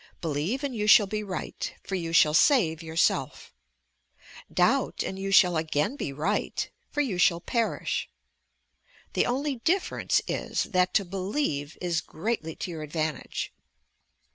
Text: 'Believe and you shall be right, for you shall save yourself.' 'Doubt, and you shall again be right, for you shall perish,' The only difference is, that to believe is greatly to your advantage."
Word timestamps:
'Believe 0.19 0.63
and 0.63 0.75
you 0.75 0.87
shall 0.87 1.05
be 1.05 1.21
right, 1.21 1.75
for 1.83 1.93
you 1.93 2.11
shall 2.11 2.33
save 2.33 2.81
yourself.' 2.81 3.53
'Doubt, 4.51 5.03
and 5.03 5.19
you 5.19 5.29
shall 5.29 5.57
again 5.57 5.95
be 5.95 6.11
right, 6.11 6.71
for 6.89 7.01
you 7.01 7.19
shall 7.19 7.39
perish,' 7.39 8.09
The 9.13 9.27
only 9.27 9.57
difference 9.57 10.19
is, 10.27 10.63
that 10.63 10.95
to 10.95 11.05
believe 11.05 11.77
is 11.81 12.01
greatly 12.01 12.55
to 12.55 12.71
your 12.71 12.81
advantage." 12.81 13.53